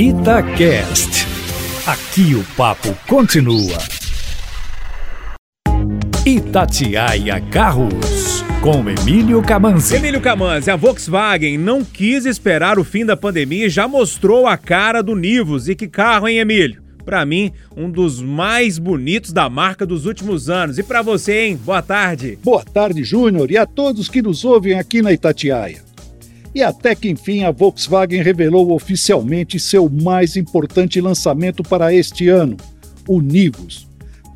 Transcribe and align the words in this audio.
Itacast. 0.00 1.26
Aqui 1.84 2.32
o 2.36 2.44
papo 2.56 2.96
continua. 3.08 3.78
Itatiaia 6.24 7.40
Carros, 7.50 8.44
com 8.62 8.88
Emílio 8.88 9.42
Camanzi. 9.42 9.96
Emílio 9.96 10.20
Camanzi, 10.20 10.70
a 10.70 10.76
Volkswagen 10.76 11.58
não 11.58 11.84
quis 11.84 12.26
esperar 12.26 12.78
o 12.78 12.84
fim 12.84 13.04
da 13.04 13.16
pandemia 13.16 13.66
e 13.66 13.68
já 13.68 13.88
mostrou 13.88 14.46
a 14.46 14.56
cara 14.56 15.02
do 15.02 15.16
Nivus. 15.16 15.66
E 15.66 15.74
que 15.74 15.88
carro, 15.88 16.28
hein, 16.28 16.38
Emílio? 16.38 16.80
Para 17.04 17.26
mim, 17.26 17.50
um 17.76 17.90
dos 17.90 18.22
mais 18.22 18.78
bonitos 18.78 19.32
da 19.32 19.50
marca 19.50 19.84
dos 19.84 20.06
últimos 20.06 20.48
anos. 20.48 20.78
E 20.78 20.84
para 20.84 21.02
você, 21.02 21.46
hein? 21.46 21.56
Boa 21.56 21.82
tarde. 21.82 22.38
Boa 22.44 22.62
tarde, 22.62 23.02
Júnior, 23.02 23.50
e 23.50 23.56
a 23.56 23.66
todos 23.66 24.08
que 24.08 24.22
nos 24.22 24.44
ouvem 24.44 24.78
aqui 24.78 25.02
na 25.02 25.12
Itatiaia. 25.12 25.87
E 26.54 26.62
até 26.62 26.94
que 26.94 27.08
enfim 27.08 27.44
a 27.44 27.50
Volkswagen 27.50 28.22
revelou 28.22 28.72
oficialmente 28.72 29.58
seu 29.58 29.88
mais 29.88 30.36
importante 30.36 31.00
lançamento 31.00 31.62
para 31.62 31.92
este 31.92 32.28
ano, 32.28 32.56
o 33.06 33.20
Nivus. 33.20 33.86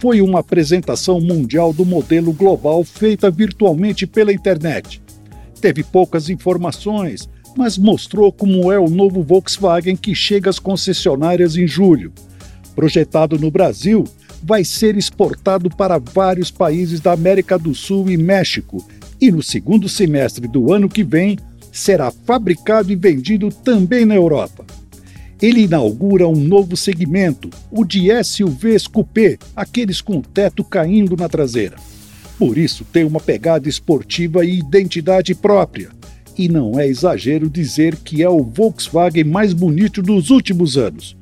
Foi 0.00 0.20
uma 0.20 0.40
apresentação 0.40 1.20
mundial 1.20 1.72
do 1.72 1.86
modelo 1.86 2.32
global 2.32 2.82
feita 2.84 3.30
virtualmente 3.30 4.06
pela 4.06 4.32
internet. 4.32 5.00
Teve 5.60 5.84
poucas 5.84 6.28
informações, 6.28 7.28
mas 7.56 7.78
mostrou 7.78 8.32
como 8.32 8.72
é 8.72 8.78
o 8.78 8.90
novo 8.90 9.22
Volkswagen 9.22 9.96
que 9.96 10.14
chega 10.14 10.50
às 10.50 10.58
concessionárias 10.58 11.56
em 11.56 11.66
julho. 11.66 12.12
Projetado 12.74 13.38
no 13.38 13.50
Brasil, 13.50 14.04
vai 14.42 14.64
ser 14.64 14.96
exportado 14.96 15.70
para 15.70 15.98
vários 15.98 16.50
países 16.50 17.00
da 17.00 17.12
América 17.12 17.58
do 17.58 17.74
Sul 17.74 18.10
e 18.10 18.16
México, 18.16 18.84
e 19.20 19.30
no 19.30 19.42
segundo 19.42 19.88
semestre 19.88 20.48
do 20.48 20.72
ano 20.72 20.88
que 20.88 21.04
vem 21.04 21.38
será 21.72 22.10
fabricado 22.10 22.92
e 22.92 22.94
vendido 22.94 23.48
também 23.48 24.04
na 24.04 24.14
Europa. 24.14 24.64
Ele 25.40 25.62
inaugura 25.62 26.28
um 26.28 26.36
novo 26.36 26.76
segmento, 26.76 27.50
o 27.70 27.84
de 27.84 28.08
SUVs 28.22 28.86
coupé, 28.86 29.38
aqueles 29.56 30.00
com 30.00 30.18
o 30.18 30.22
teto 30.22 30.62
caindo 30.62 31.16
na 31.16 31.28
traseira. 31.28 31.76
Por 32.38 32.56
isso 32.56 32.84
tem 32.84 33.04
uma 33.04 33.18
pegada 33.18 33.68
esportiva 33.68 34.44
e 34.44 34.58
identidade 34.58 35.34
própria. 35.34 35.88
E 36.38 36.48
não 36.48 36.78
é 36.78 36.86
exagero 36.86 37.50
dizer 37.50 37.96
que 37.96 38.22
é 38.22 38.28
o 38.28 38.44
Volkswagen 38.44 39.24
mais 39.24 39.52
bonito 39.52 40.00
dos 40.00 40.30
últimos 40.30 40.78
anos. 40.78 41.16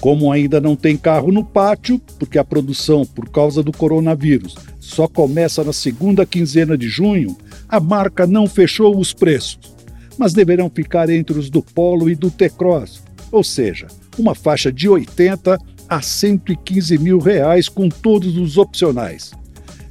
Como 0.00 0.32
ainda 0.32 0.60
não 0.60 0.74
tem 0.74 0.96
carro 0.96 1.30
no 1.30 1.44
pátio, 1.44 2.00
porque 2.18 2.38
a 2.38 2.44
produção, 2.44 3.04
por 3.04 3.28
causa 3.28 3.62
do 3.62 3.72
coronavírus, 3.72 4.56
só 4.78 5.06
começa 5.06 5.62
na 5.62 5.72
segunda 5.72 6.24
quinzena 6.24 6.78
de 6.78 6.88
junho, 6.88 7.36
a 7.68 7.78
marca 7.80 8.26
não 8.26 8.46
fechou 8.46 8.98
os 8.98 9.12
preços 9.12 9.77
mas 10.18 10.32
deverão 10.32 10.68
ficar 10.68 11.08
entre 11.08 11.38
os 11.38 11.48
do 11.48 11.62
Polo 11.62 12.10
e 12.10 12.14
do 12.14 12.30
T-Cross, 12.30 13.02
ou 13.30 13.44
seja, 13.44 13.86
uma 14.18 14.34
faixa 14.34 14.72
de 14.72 14.88
80 14.88 15.58
a 15.88 16.02
115 16.02 16.98
mil 16.98 17.18
reais 17.18 17.68
com 17.68 17.88
todos 17.88 18.36
os 18.36 18.58
opcionais. 18.58 19.32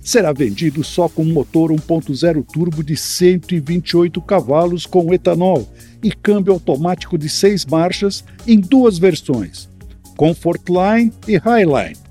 Será 0.02 0.32
vendido 0.32 0.84
só 0.84 1.10
com 1.10 1.24
motor 1.24 1.72
1.0 1.72 2.46
turbo 2.46 2.84
de 2.84 2.96
128 2.96 4.22
cavalos 4.22 4.86
com 4.86 5.14
etanol 5.14 5.68
e 6.04 6.12
câmbio 6.12 6.54
automático 6.54 7.18
de 7.18 7.28
seis 7.28 7.66
marchas 7.66 8.24
em 8.46 8.60
duas 8.60 8.98
versões, 8.98 9.68
Comfortline 10.16 11.12
e 11.28 11.38
Highline 11.38 12.08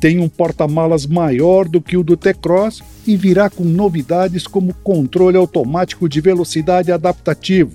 tem 0.00 0.18
um 0.18 0.28
porta-malas 0.28 1.06
maior 1.06 1.68
do 1.68 1.80
que 1.80 1.96
o 1.96 2.02
do 2.02 2.16
T-Cross 2.16 2.82
e 3.10 3.16
virá 3.16 3.50
com 3.50 3.64
novidades 3.64 4.46
como 4.46 4.72
controle 4.72 5.36
automático 5.36 6.08
de 6.08 6.20
velocidade 6.20 6.92
adaptativo, 6.92 7.74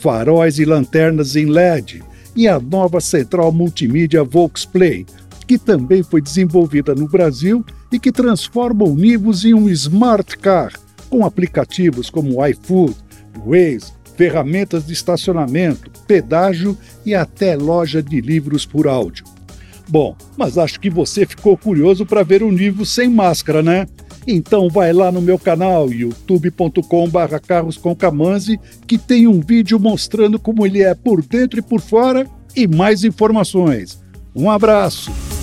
faróis 0.00 0.58
e 0.58 0.64
lanternas 0.64 1.36
em 1.36 1.46
LED 1.46 2.02
e 2.34 2.48
a 2.48 2.58
nova 2.58 3.00
central 3.00 3.52
multimídia 3.52 4.24
Volksplay, 4.24 5.06
que 5.46 5.58
também 5.58 6.02
foi 6.02 6.20
desenvolvida 6.20 6.92
no 6.92 7.06
Brasil 7.06 7.64
e 7.92 8.00
que 8.00 8.10
transforma 8.10 8.84
o 8.84 8.96
Nivus 8.96 9.44
em 9.44 9.54
um 9.54 9.68
smart 9.68 10.36
car, 10.38 10.72
com 11.08 11.24
aplicativos 11.24 12.10
como 12.10 12.44
iFood, 12.44 12.96
Waze, 13.46 13.92
ferramentas 14.16 14.84
de 14.84 14.92
estacionamento, 14.92 15.88
pedágio 16.04 16.76
e 17.06 17.14
até 17.14 17.54
loja 17.54 18.02
de 18.02 18.20
livros 18.20 18.66
por 18.66 18.88
áudio. 18.88 19.24
Bom, 19.86 20.16
mas 20.36 20.58
acho 20.58 20.80
que 20.80 20.90
você 20.90 21.24
ficou 21.24 21.56
curioso 21.56 22.04
para 22.04 22.24
ver 22.24 22.42
o 22.42 22.50
Nivo 22.50 22.84
sem 22.84 23.08
máscara, 23.08 23.62
né? 23.62 23.86
Então 24.26 24.68
vai 24.68 24.92
lá 24.92 25.12
no 25.12 25.20
meu 25.20 25.38
canal 25.38 25.90
youtube.com/barra 25.90 27.38
carros 27.38 27.76
com 27.76 27.94
Camanzi, 27.94 28.58
que 28.86 28.96
tem 28.96 29.26
um 29.26 29.40
vídeo 29.40 29.78
mostrando 29.78 30.38
como 30.38 30.64
ele 30.64 30.82
é 30.82 30.94
por 30.94 31.22
dentro 31.22 31.58
e 31.58 31.62
por 31.62 31.80
fora 31.80 32.26
e 32.56 32.66
mais 32.66 33.04
informações. 33.04 34.02
Um 34.34 34.50
abraço! 34.50 35.33